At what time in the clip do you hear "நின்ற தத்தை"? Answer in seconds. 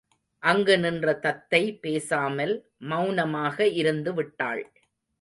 0.79-1.61